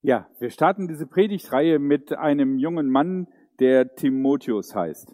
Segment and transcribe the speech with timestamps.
[0.00, 3.26] Ja, wir starten diese Predigtreihe mit einem jungen Mann,
[3.58, 5.12] der Timotheus heißt.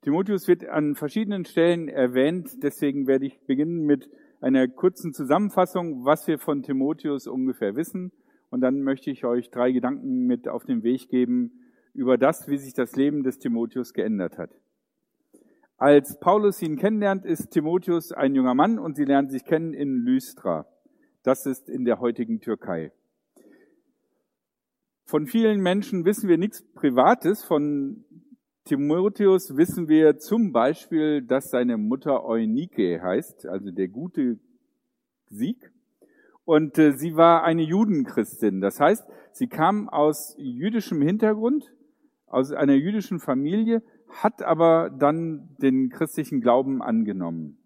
[0.00, 4.10] Timotheus wird an verschiedenen Stellen erwähnt, deswegen werde ich beginnen mit
[4.40, 8.10] einer kurzen Zusammenfassung, was wir von Timotheus ungefähr wissen.
[8.50, 11.52] Und dann möchte ich euch drei Gedanken mit auf den Weg geben
[11.94, 14.50] über das, wie sich das Leben des Timotheus geändert hat.
[15.76, 19.94] Als Paulus ihn kennenlernt, ist Timotheus ein junger Mann und sie lernen sich kennen in
[19.94, 20.66] Lystra.
[21.22, 22.90] Das ist in der heutigen Türkei.
[25.04, 27.44] Von vielen Menschen wissen wir nichts Privates.
[27.44, 28.04] Von
[28.64, 34.38] Timotheus wissen wir zum Beispiel, dass seine Mutter Eunike heißt, also der gute
[35.26, 35.72] Sieg.
[36.44, 38.60] Und äh, sie war eine Judenchristin.
[38.60, 41.72] Das heißt, sie kam aus jüdischem Hintergrund,
[42.26, 47.58] aus einer jüdischen Familie, hat aber dann den christlichen Glauben angenommen.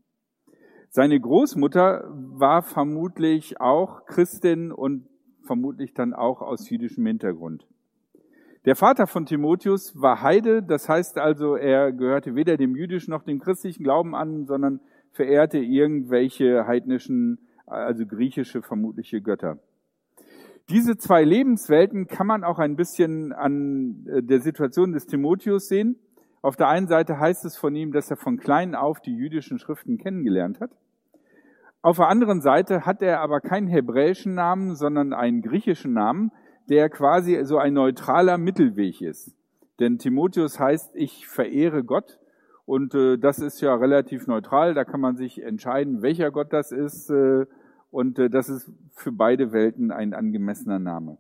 [0.89, 5.09] Seine Großmutter war vermutlich auch Christin und
[5.47, 7.67] vermutlich dann auch aus jüdischem Hintergrund.
[8.67, 13.23] Der Vater von Timotheus war Heide, das heißt also, er gehörte weder dem jüdischen noch
[13.23, 14.81] dem christlichen Glauben an, sondern
[15.13, 19.59] verehrte irgendwelche heidnischen, also griechische vermutliche Götter.
[20.69, 25.97] Diese zwei Lebenswelten kann man auch ein bisschen an äh, der Situation des Timotheus sehen.
[26.43, 29.61] Auf der einen Seite heißt es von ihm, dass er von klein auf die jüdischen
[29.61, 30.73] Schriften kennengelernt hat.
[31.87, 36.33] Auf der anderen Seite hat er aber keinen hebräischen Namen, sondern einen griechischen Namen,
[36.69, 39.37] der quasi so ein neutraler Mittelweg ist.
[39.79, 42.19] Denn Timotheus heißt, ich verehre Gott.
[42.65, 44.75] Und äh, das ist ja relativ neutral.
[44.75, 47.09] Da kann man sich entscheiden, welcher Gott das ist.
[47.09, 47.47] Äh,
[47.93, 51.19] und äh, das ist für beide Welten ein angemessener Name.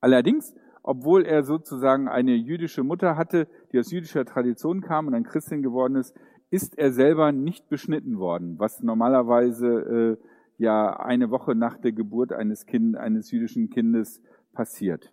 [0.00, 5.22] Allerdings, obwohl er sozusagen eine jüdische Mutter hatte, die aus jüdischer Tradition kam und ein
[5.22, 6.16] Christin geworden ist,
[6.54, 10.16] ist er selber nicht beschnitten worden, was normalerweise äh,
[10.56, 15.12] ja eine Woche nach der Geburt eines Kind, eines jüdischen Kindes passiert.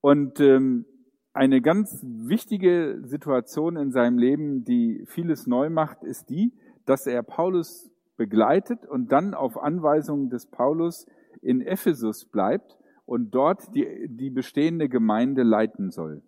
[0.00, 0.86] Und ähm,
[1.32, 6.52] eine ganz wichtige Situation in seinem Leben, die vieles neu macht, ist die,
[6.86, 11.04] dass er Paulus begleitet und dann auf Anweisung des Paulus
[11.42, 16.22] in Ephesus bleibt und dort die, die bestehende Gemeinde leiten soll.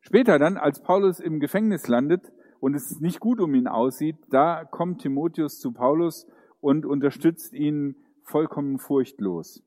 [0.00, 4.64] Später dann, als Paulus im Gefängnis landet und es nicht gut um ihn aussieht, da
[4.64, 6.26] kommt Timotheus zu Paulus
[6.60, 9.62] und unterstützt ihn vollkommen furchtlos.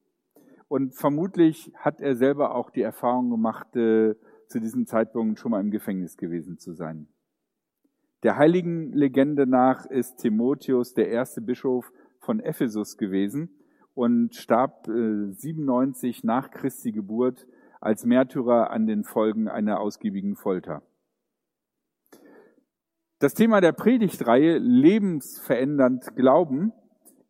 [0.67, 4.15] Und vermutlich hat er selber auch die Erfahrung gemacht, äh,
[4.47, 7.07] zu diesem Zeitpunkt schon mal im Gefängnis gewesen zu sein.
[8.23, 13.49] Der heiligen Legende nach ist Timotheus der erste Bischof von Ephesus gewesen
[13.95, 17.47] und starb äh, 97 nach Christi Geburt
[17.81, 20.83] als Märtyrer an den Folgen einer ausgiebigen Folter.
[23.19, 26.71] Das Thema der Predigtreihe Lebensverändernd Glauben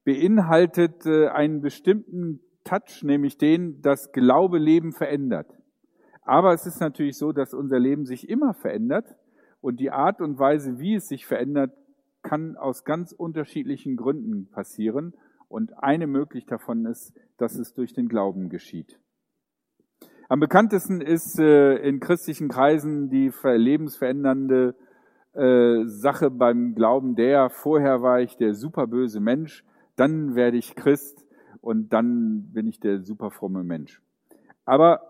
[0.03, 5.57] beinhaltet äh, einen bestimmten Touch, nämlich den, dass Glaube Leben verändert.
[6.22, 9.16] Aber es ist natürlich so, dass unser Leben sich immer verändert
[9.59, 11.72] und die Art und Weise, wie es sich verändert,
[12.23, 15.13] kann aus ganz unterschiedlichen Gründen passieren.
[15.47, 19.00] Und eine Möglichkeit davon ist, dass es durch den Glauben geschieht.
[20.31, 24.75] Am bekanntesten ist äh, in christlichen Kreisen die lebensverändernde
[25.34, 29.66] äh, Sache beim Glauben der, vorher war ich der superböse Mensch,
[29.97, 31.25] dann werde ich Christ
[31.59, 34.02] und dann bin ich der superfromme Mensch.
[34.64, 35.02] Aber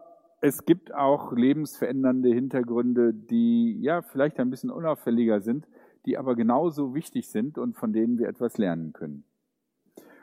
[0.42, 5.68] es gibt auch lebensverändernde Hintergründe, die ja vielleicht ein bisschen unauffälliger sind,
[6.08, 9.24] die aber genauso wichtig sind und von denen wir etwas lernen können.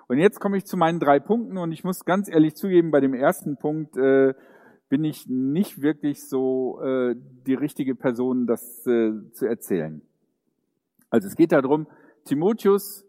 [0.08, 2.98] Und jetzt komme ich zu meinen drei Punkten und ich muss ganz ehrlich zugeben, bei
[2.98, 4.34] dem ersten Punkt äh,
[4.88, 7.14] bin ich nicht wirklich so äh,
[7.46, 10.02] die richtige Person, das äh, zu erzählen.
[11.10, 11.86] Also es geht darum,
[12.24, 13.04] Timotheus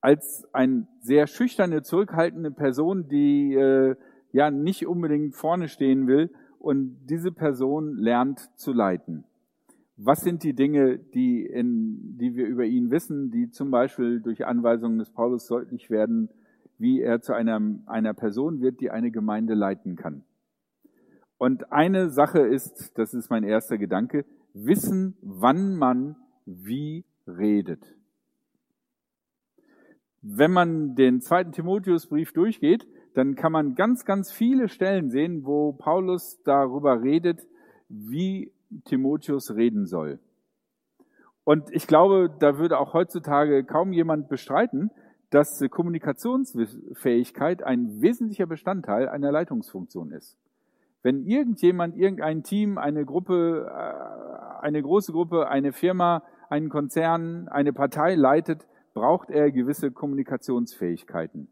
[0.00, 3.96] als ein sehr schüchterne, zurückhaltende Person, die äh,
[4.32, 9.24] ja nicht unbedingt vorne stehen will und diese Person lernt zu leiten.
[9.96, 14.44] Was sind die Dinge, die, in, die wir über ihn wissen, die zum Beispiel durch
[14.46, 16.28] Anweisungen des Paulus deutlich werden,
[16.78, 20.22] wie er zu einer, einer Person wird, die eine Gemeinde leiten kann?
[21.38, 24.24] Und eine Sache ist, das ist mein erster Gedanke,
[24.54, 26.16] wissen, wann man
[26.46, 27.94] wie redet.
[30.22, 35.72] Wenn man den zweiten Timotheusbrief durchgeht, dann kann man ganz, ganz viele Stellen sehen, wo
[35.72, 37.46] Paulus darüber redet,
[37.88, 38.52] wie
[38.84, 40.18] Timotheus reden soll.
[41.44, 44.90] Und ich glaube, da würde auch heutzutage kaum jemand bestreiten,
[45.30, 50.36] dass Kommunikationsfähigkeit ein wesentlicher Bestandteil einer Leitungsfunktion ist.
[51.06, 57.72] Wenn irgendjemand, irgendein Team, eine Gruppe, äh, eine große Gruppe, eine Firma, einen Konzern, eine
[57.72, 61.46] Partei leitet, braucht er gewisse Kommunikationsfähigkeiten.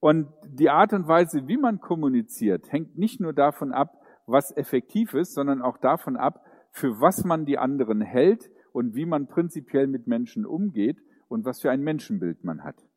[0.00, 3.92] Und die Art und Weise, wie man kommuniziert, hängt nicht nur davon ab,
[4.26, 9.06] was effektiv ist, sondern auch davon ab, für was man die anderen hält und wie
[9.06, 12.88] man prinzipiell mit Menschen umgeht und was für ein Menschenbild man hat.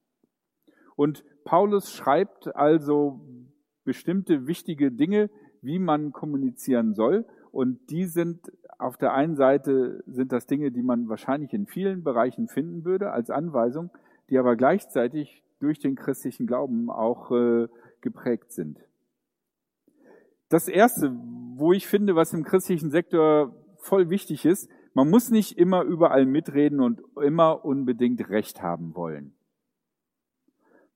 [0.96, 3.22] Und Paulus schreibt also
[3.90, 5.32] bestimmte wichtige Dinge,
[5.64, 7.26] wie man kommunizieren soll.
[7.52, 12.04] Und die sind auf der einen Seite sind das Dinge, die man wahrscheinlich in vielen
[12.04, 13.90] Bereichen finden würde als Anweisung,
[14.30, 17.68] die aber gleichzeitig durch den christlichen Glauben auch äh,
[18.02, 18.78] geprägt sind.
[20.50, 21.12] Das erste,
[21.56, 26.28] wo ich finde, was im christlichen Sektor voll wichtig ist, man muss nicht immer überall
[26.28, 29.34] mitreden und immer unbedingt Recht haben wollen.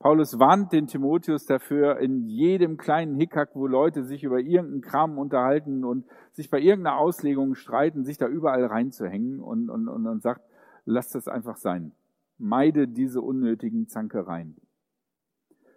[0.04, 5.16] Paulus warnt den Timotheus dafür, in jedem kleinen Hickhack, wo Leute sich über irgendeinen Kram
[5.16, 10.20] unterhalten und sich bei irgendeiner Auslegung streiten, sich da überall reinzuhängen und, und, und, und
[10.20, 10.42] sagt,
[10.84, 11.92] lass das einfach sein.
[12.36, 14.58] Meide diese unnötigen Zankereien.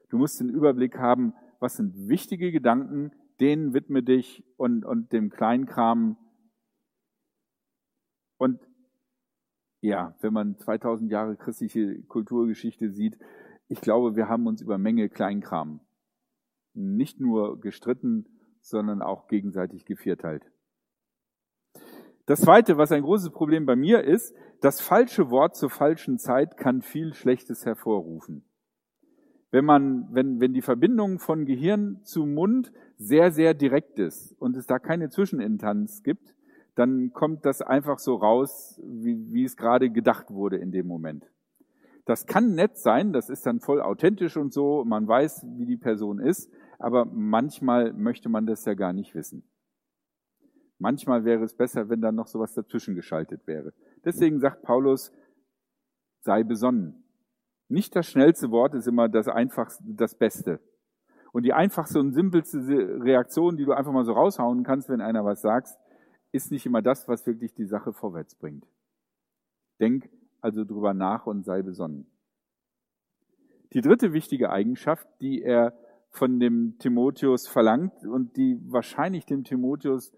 [0.10, 5.30] Du musst den Überblick haben, was sind wichtige Gedanken, denen widme dich und, und dem
[5.30, 6.18] Kleinkram.
[8.38, 8.60] Und
[9.80, 13.18] ja, wenn man 2000 Jahre christliche Kulturgeschichte sieht,
[13.68, 15.82] ich glaube, wir haben uns über Menge Kleinkram
[16.74, 18.26] nicht nur gestritten,
[18.62, 20.44] sondern auch gegenseitig gevierteilt.
[22.26, 26.58] Das Zweite, was ein großes Problem bei mir ist, das falsche Wort zur falschen Zeit
[26.58, 28.44] kann viel Schlechtes hervorrufen.
[29.50, 34.58] Wenn man, wenn, wenn die Verbindung von Gehirn zu Mund sehr, sehr direkt ist und
[34.58, 36.36] es da keine Zwischeninstanz gibt,
[36.76, 41.32] dann kommt das einfach so raus, wie, wie es gerade gedacht wurde in dem Moment.
[42.08, 45.76] Das kann nett sein, das ist dann voll authentisch und so, man weiß, wie die
[45.76, 46.50] Person ist,
[46.80, 49.44] aber manchmal möchte man das ja gar nicht wissen.
[50.80, 53.74] Manchmal wäre es besser, wenn da noch sowas dazwischen geschaltet wäre.
[54.06, 55.12] Deswegen sagt Paulus,
[56.22, 57.04] sei besonnen.
[57.68, 60.62] Nicht das schnellste Wort ist immer das einfachste, das Beste.
[61.34, 62.58] Und die einfachste und simpelste
[63.04, 65.68] Reaktion, die du einfach mal so raushauen kannst, wenn einer was sagt,
[66.32, 68.66] ist nicht immer das, was wirklich die Sache vorwärts bringt.
[69.82, 70.10] Denk
[70.42, 72.08] also drüber nach und sei besonnen.
[73.74, 75.74] Die dritte wichtige Eigenschaft, die er
[76.10, 80.14] von dem Timotheus verlangt und die wahrscheinlich dem Timotheus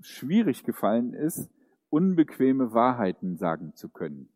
[0.00, 1.50] schwierig gefallen ist,
[1.90, 4.28] unbequeme Wahrheiten sagen zu können.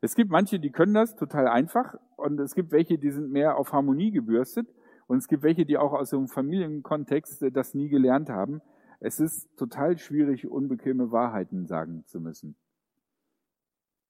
[0.00, 3.56] Es gibt manche, die können das total einfach und es gibt welche, die sind mehr
[3.56, 4.68] auf Harmonie gebürstet
[5.06, 8.60] und es gibt welche, die auch aus einem Familienkontext das nie gelernt haben.
[9.00, 12.56] Es ist total schwierig, unbequeme Wahrheiten sagen zu müssen.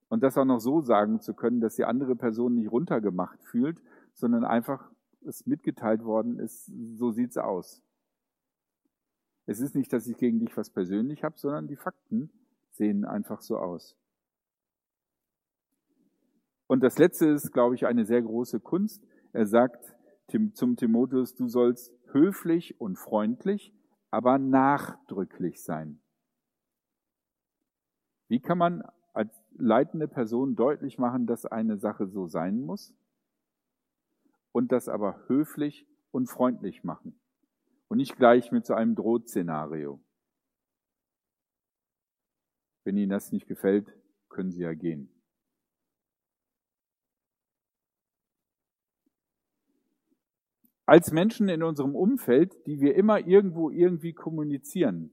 [0.09, 3.81] Und das auch noch so sagen zu können, dass die andere Person nicht runtergemacht fühlt,
[4.13, 4.89] sondern einfach
[5.25, 7.81] es mitgeteilt worden ist, so sieht's aus.
[9.45, 12.31] Es ist nicht, dass ich gegen dich was persönlich habe, sondern die Fakten
[12.71, 13.97] sehen einfach so aus.
[16.67, 19.05] Und das letzte ist, glaube ich, eine sehr große Kunst.
[19.31, 19.95] Er sagt
[20.53, 23.73] zum Timotheus, du sollst höflich und freundlich,
[24.17, 26.01] aber nachdrücklich sein.
[28.27, 28.83] Wie kann man
[29.13, 32.93] als leitende Person deutlich machen, dass eine Sache so sein muss
[34.51, 37.19] und das aber höflich und freundlich machen?
[37.87, 40.01] und nicht gleich mit so einem Drohtszenario.
[42.83, 43.93] Wenn Ihnen das nicht gefällt,
[44.29, 45.09] können Sie ja gehen.
[50.87, 55.11] Als Menschen in unserem Umfeld, die wir immer irgendwo irgendwie kommunizieren,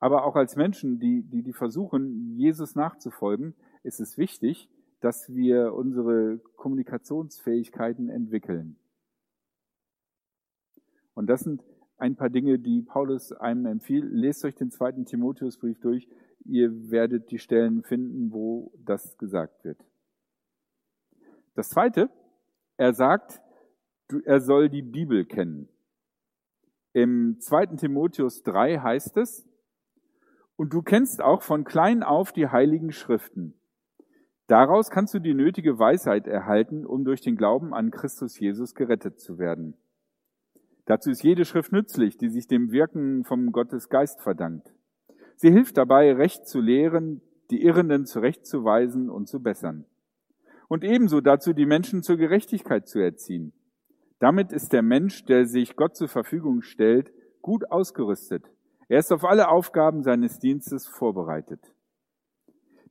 [0.00, 4.68] aber auch als Menschen, die, die, die versuchen, Jesus nachzufolgen, ist es wichtig,
[5.00, 8.76] dass wir unsere Kommunikationsfähigkeiten entwickeln.
[11.14, 11.62] Und das sind
[11.96, 14.06] ein paar Dinge, die Paulus einem empfiehlt.
[14.10, 16.08] Lest euch den zweiten Timotheusbrief durch.
[16.44, 19.84] Ihr werdet die Stellen finden, wo das gesagt wird.
[21.54, 22.10] Das zweite,
[22.76, 23.40] er sagt,
[24.24, 25.68] er soll die Bibel kennen.
[26.92, 29.46] Im zweiten Timotheus 3 heißt es,
[30.56, 33.54] und du kennst auch von klein auf die heiligen Schriften.
[34.48, 39.20] Daraus kannst du die nötige Weisheit erhalten, um durch den Glauben an Christus Jesus gerettet
[39.20, 39.76] zu werden.
[40.86, 44.72] Dazu ist jede Schrift nützlich, die sich dem Wirken vom Gottes Geist verdankt.
[45.36, 49.84] Sie hilft dabei, Recht zu lehren, die Irrenden zurechtzuweisen und zu bessern.
[50.66, 53.52] Und ebenso dazu, die Menschen zur Gerechtigkeit zu erziehen.
[54.18, 58.50] Damit ist der Mensch, der sich Gott zur Verfügung stellt, gut ausgerüstet.
[58.88, 61.60] Er ist auf alle Aufgaben seines Dienstes vorbereitet.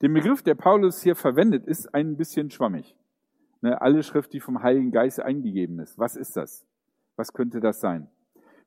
[0.02, 2.96] Der Begriff, der Paulus hier verwendet, ist ein bisschen schwammig.
[3.62, 5.98] Ne, alle Schrift, die vom Heiligen Geist eingegeben ist.
[5.98, 6.68] Was ist das?
[7.16, 8.08] Was könnte das sein?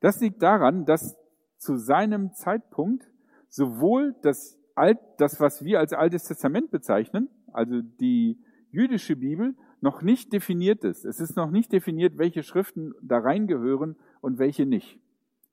[0.01, 1.17] Das liegt daran, dass
[1.57, 3.09] zu seinem Zeitpunkt
[3.47, 8.41] sowohl das, Alt, das, was wir als Altes Testament bezeichnen, also die
[8.71, 11.05] jüdische Bibel, noch nicht definiert ist.
[11.05, 14.99] Es ist noch nicht definiert, welche Schriften da reingehören und welche nicht,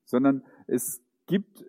[0.05, 1.65] sondern es gibt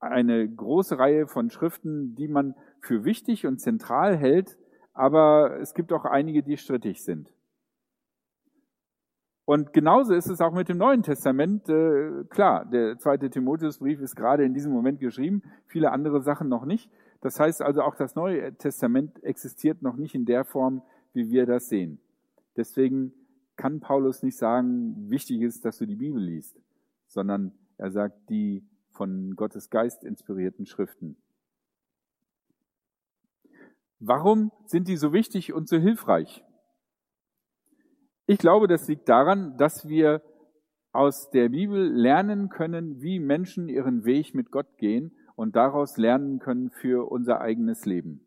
[0.00, 4.58] eine große Reihe von Schriften, die man für wichtig und zentral hält,
[4.92, 7.32] aber es gibt auch einige, die strittig sind.
[9.44, 11.68] Und genauso ist es auch mit dem Neuen Testament.
[11.68, 16.64] Äh, klar, der zweite Timotheusbrief ist gerade in diesem Moment geschrieben, viele andere Sachen noch
[16.64, 16.88] nicht.
[17.20, 21.46] Das heißt also, auch das Neue Testament existiert noch nicht in der Form, wie wir
[21.46, 22.00] das sehen.
[22.56, 23.12] Deswegen
[23.56, 26.60] kann Paulus nicht sagen, wichtig ist, dass du die Bibel liest,
[27.06, 31.16] sondern er sagt die von Gottes Geist inspirierten Schriften.
[33.98, 36.42] Warum sind die so wichtig und so hilfreich?
[38.26, 40.22] Ich glaube, das liegt daran, dass wir
[40.92, 46.38] aus der Bibel lernen können, wie Menschen ihren Weg mit Gott gehen und daraus lernen
[46.38, 48.24] können für unser eigenes Leben.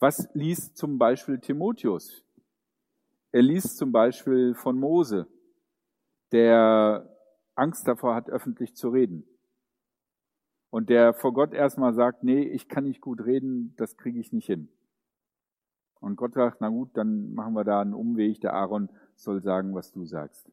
[0.00, 2.24] Was liest zum Beispiel Timotheus?
[3.32, 5.28] Er liest zum Beispiel von Mose,
[6.32, 7.06] der
[7.54, 9.26] Angst davor hat, öffentlich zu reden.
[10.70, 14.32] Und der vor Gott erstmal sagt, nee, ich kann nicht gut reden, das kriege ich
[14.32, 14.70] nicht hin.
[16.00, 19.74] Und Gott sagt, na gut, dann machen wir da einen Umweg, der Aaron soll sagen,
[19.74, 20.50] was du sagst.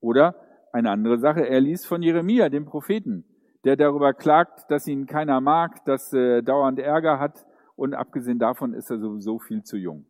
[0.00, 0.34] Oder
[0.72, 3.24] eine andere Sache, er liest von Jeremia, dem Propheten,
[3.64, 7.46] der darüber klagt, dass ihn keiner mag, dass er dauernd Ärger hat
[7.80, 10.04] und abgesehen davon ist er sowieso viel zu jung.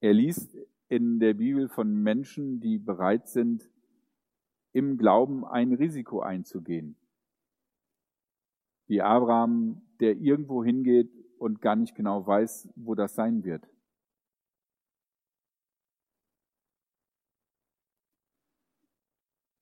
[0.00, 3.68] Er liest in der Bibel von Menschen, die bereit sind,
[4.72, 6.94] im Glauben ein Risiko einzugehen.
[8.86, 13.71] Wie Abraham, der irgendwo hingeht und gar nicht genau weiß, wo das sein wird.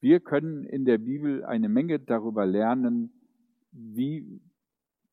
[0.00, 3.12] Wir können in der Bibel eine Menge darüber lernen,
[3.70, 4.40] wie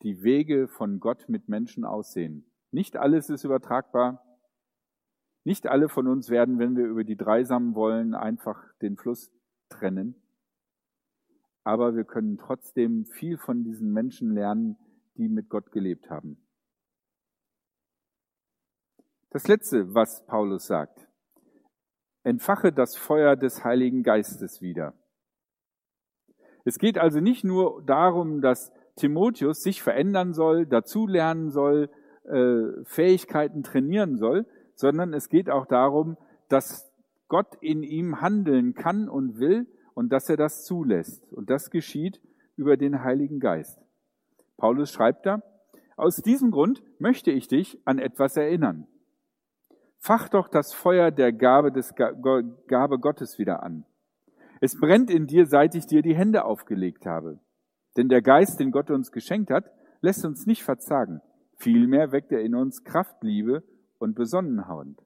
[0.01, 2.45] die Wege von Gott mit Menschen aussehen.
[2.71, 4.23] Nicht alles ist übertragbar.
[5.43, 9.31] Nicht alle von uns werden, wenn wir über die Dreisamen wollen, einfach den Fluss
[9.69, 10.15] trennen.
[11.63, 14.77] Aber wir können trotzdem viel von diesen Menschen lernen,
[15.17, 16.37] die mit Gott gelebt haben.
[19.29, 21.06] Das letzte, was Paulus sagt.
[22.27, 24.93] Entfache das Feuer des Heiligen Geistes wieder.
[26.65, 31.89] Es geht also nicht nur darum, dass Timotheus sich verändern soll, dazulernen soll,
[32.25, 36.17] äh, Fähigkeiten trainieren soll, sondern es geht auch darum,
[36.49, 36.91] dass
[37.29, 41.31] Gott in ihm handeln kann und will und dass er das zulässt.
[41.31, 42.19] Und das geschieht
[42.57, 43.79] über den Heiligen Geist.
[44.57, 45.41] Paulus schreibt da,
[45.95, 48.85] aus diesem Grund möchte ich dich an etwas erinnern.
[49.99, 53.85] Fach doch das Feuer der Gabe, des Gabe Gottes wieder an.
[54.61, 57.39] Es brennt in dir, seit ich dir die Hände aufgelegt habe.
[57.95, 59.65] Denn der Geist, den Gott uns geschenkt hat,
[60.01, 61.21] lässt uns nicht verzagen.
[61.57, 63.63] Vielmehr weckt er in uns Kraft, Liebe
[63.97, 65.01] und besonnenhauend.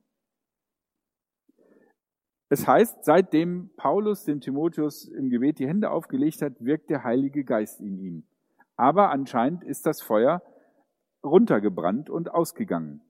[2.49, 7.45] Es heißt, seitdem Paulus dem Timotheus im Gebet die Hände aufgelegt hat, wirkt der Heilige
[7.45, 8.23] Geist in ihm.
[8.75, 10.41] Aber anscheinend ist das Feuer
[11.23, 13.01] runtergebrannt und ausgegangen.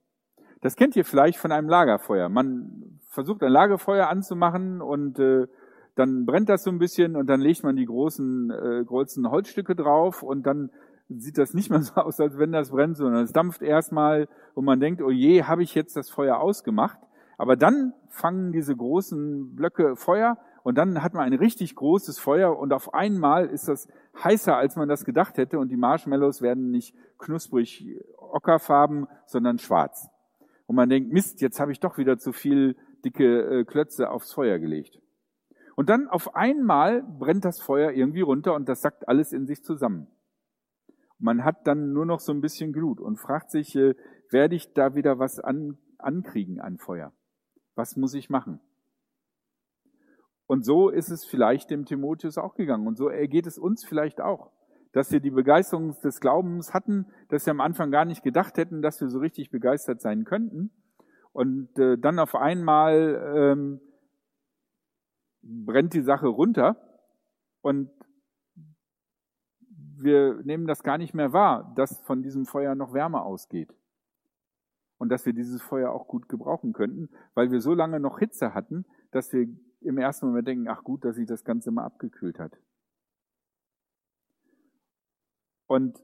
[0.62, 2.30] Das kennt ihr vielleicht von einem Lagerfeuer.
[2.30, 5.48] Man versucht ein Lagerfeuer anzumachen und äh,
[5.96, 9.75] dann brennt das so ein bisschen und dann legt man die großen, äh, großen Holzstücke
[9.75, 10.70] drauf und dann
[11.10, 14.63] sieht das nicht mehr so aus, als wenn das brennt, sondern es dampft erstmal und
[14.63, 17.00] man denkt, oh je, habe ich jetzt das Feuer ausgemacht?
[17.38, 22.58] Aber dann fangen diese großen Blöcke Feuer und dann hat man ein richtig großes Feuer
[22.58, 23.88] und auf einmal ist das
[24.24, 30.10] heißer, als man das gedacht hätte und die Marshmallows werden nicht knusprig ockerfarben, sondern schwarz.
[30.72, 34.32] Und man denkt, Mist, jetzt habe ich doch wieder zu viel dicke äh, Klötze aufs
[34.32, 35.01] Feuer gelegt.
[35.75, 39.66] Und dann auf einmal brennt das Feuer irgendwie runter und das sackt alles in sich
[39.66, 40.08] zusammen.
[41.20, 43.96] Man hat dann nur noch so ein bisschen Glut und fragt sich, äh,
[44.30, 47.12] werde ich da wieder was an, ankriegen an Feuer?
[47.75, 48.62] Was muss ich machen?
[50.48, 54.22] Und so ist es vielleicht dem Timotheus auch gegangen und so ergeht es uns vielleicht
[54.22, 54.54] auch,
[54.93, 58.81] dass wir die Begeisterung des Glaubens hatten, dass wir am Anfang gar nicht gedacht hätten,
[58.81, 60.71] dass wir so richtig begeistert sein könnten
[61.33, 63.81] und äh, dann auf einmal ähm,
[65.41, 66.75] brennt die Sache runter
[67.62, 67.89] und
[69.98, 73.74] wir nehmen das gar nicht mehr wahr, dass von diesem Feuer noch Wärme ausgeht.
[74.98, 78.53] Und dass wir dieses Feuer auch gut gebrauchen könnten, weil wir so lange noch Hitze
[78.53, 79.48] hatten, dass wir
[79.81, 82.55] im ersten Moment denken, ach gut, dass sich das Ganze mal abgekühlt hat.
[85.72, 86.04] Und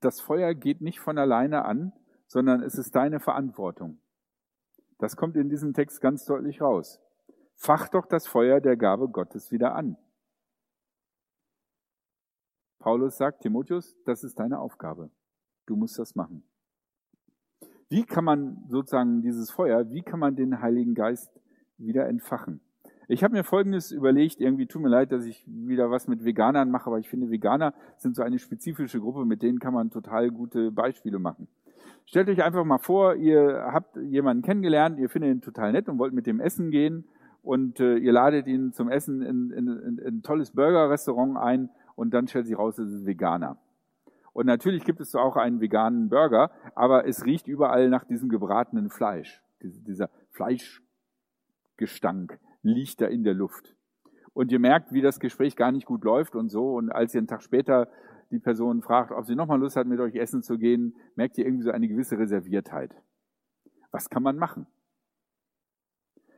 [0.00, 1.92] das Feuer geht nicht von alleine an,
[2.26, 4.00] sondern es ist deine Verantwortung.
[4.98, 6.98] Das kommt in diesem Text ganz deutlich raus.
[7.54, 9.98] Fach doch das Feuer der Gabe Gottes wieder an.
[12.78, 15.10] Paulus sagt, Timotheus, das ist deine Aufgabe.
[15.66, 16.42] du musst das machen.
[17.90, 21.30] Wie kann man sozusagen dieses Feuer, wie kann man den Heiligen Geist
[21.76, 22.62] wieder entfachen?
[23.12, 26.70] Ich habe mir Folgendes überlegt, irgendwie tut mir leid, dass ich wieder was mit Veganern
[26.70, 30.30] mache, aber ich finde, Veganer sind so eine spezifische Gruppe, mit denen kann man total
[30.30, 31.48] gute Beispiele machen.
[32.06, 35.98] Stellt euch einfach mal vor, ihr habt jemanden kennengelernt, ihr findet ihn total nett und
[35.98, 37.04] wollt mit dem essen gehen
[37.42, 41.68] und äh, ihr ladet ihn zum Essen in, in, in, in ein tolles Burger-Restaurant ein
[41.96, 43.56] und dann stellt sich raus, es ist Veganer.
[44.32, 48.88] Und natürlich gibt es auch einen veganen Burger, aber es riecht überall nach diesem gebratenen
[48.88, 49.42] Fleisch.
[49.60, 53.74] Dieser Fleischgestank liegt da in der Luft.
[54.32, 56.74] Und ihr merkt, wie das Gespräch gar nicht gut läuft und so.
[56.74, 57.88] Und als ihr einen Tag später
[58.30, 61.44] die Person fragt, ob sie nochmal Lust hat, mit euch essen zu gehen, merkt ihr
[61.44, 62.94] irgendwie so eine gewisse Reserviertheit.
[63.90, 64.66] Was kann man machen?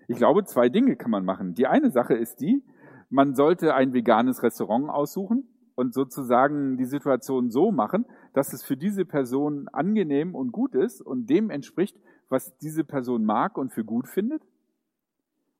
[0.08, 1.54] Ich glaube, zwei Dinge kann man machen.
[1.54, 2.64] Die eine Sache ist die,
[3.10, 8.76] man sollte ein veganes Restaurant aussuchen und sozusagen die Situation so machen, dass es für
[8.76, 11.96] diese Person angenehm und gut ist und dem entspricht,
[12.28, 14.42] was diese Person mag und für gut findet.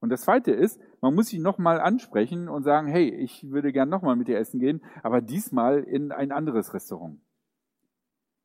[0.02, 3.88] Und das Zweite ist, man muss ihn nochmal ansprechen und sagen, hey, ich würde gern
[3.88, 7.20] nochmal mit dir essen gehen, aber diesmal in ein anderes Restaurant.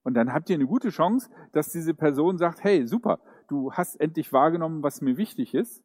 [0.03, 3.95] Und dann habt ihr eine gute Chance, dass diese Person sagt, hey, super, du hast
[3.95, 5.83] endlich wahrgenommen, was mir wichtig ist.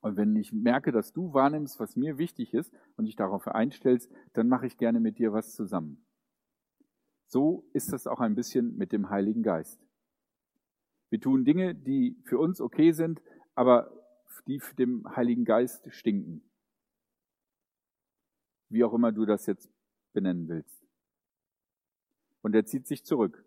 [0.00, 4.10] Und wenn ich merke, dass du wahrnimmst, was mir wichtig ist und dich darauf einstellst,
[4.32, 6.02] dann mache ich gerne mit dir was zusammen.
[7.26, 9.78] So ist das auch ein bisschen mit dem Heiligen Geist.
[11.10, 13.20] Wir tun Dinge, die für uns okay sind,
[13.54, 13.97] aber
[14.46, 16.42] die für dem Heiligen Geist stinken.
[18.68, 19.70] Wie auch immer du das jetzt
[20.12, 20.86] benennen willst.
[22.42, 23.44] Und er zieht sich zurück.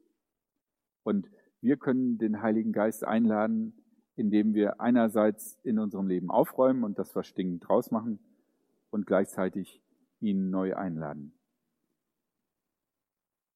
[1.04, 1.30] Und
[1.62, 3.74] wir können den Heiligen Geist einladen,
[4.16, 8.20] indem wir einerseits in unserem Leben aufräumen und das, was stinkend rausmachen
[8.90, 9.82] und gleichzeitig
[10.20, 11.34] ihn neu einladen.